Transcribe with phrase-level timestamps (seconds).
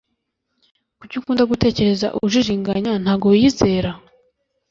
[0.99, 3.91] Kuki ukunda gutekereza ujijinganya ntago wiyizera